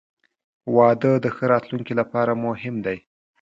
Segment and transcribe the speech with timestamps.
[0.75, 2.97] •واده د ښه راتلونکي لپاره مهم دی.